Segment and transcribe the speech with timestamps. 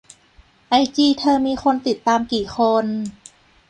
[0.69, 2.85] ไอจีเธอมีคนติดตามกี่คน